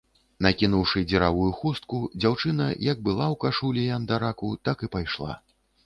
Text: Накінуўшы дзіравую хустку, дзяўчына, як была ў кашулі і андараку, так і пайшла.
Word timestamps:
Накінуўшы 0.45 1.03
дзіравую 1.11 1.51
хустку, 1.59 2.01
дзяўчына, 2.21 2.73
як 2.89 2.97
была 3.11 3.25
ў 3.33 3.35
кашулі 3.47 3.81
і 3.87 3.95
андараку, 4.01 4.55
так 4.69 4.77
і 4.89 4.95
пайшла. 4.99 5.43